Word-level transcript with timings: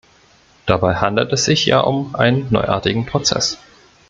Dabei 0.65 0.95
handelt 0.95 1.31
es 1.31 1.45
sich 1.45 1.67
ja 1.67 1.79
um 1.81 2.15
einen 2.15 2.47
neuartigen 2.51 3.05
Prozess. 3.05 3.59